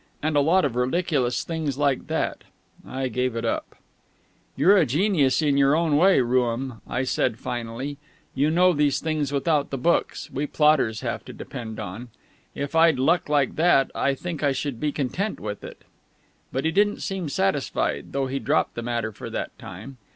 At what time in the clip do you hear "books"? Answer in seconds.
9.77-10.31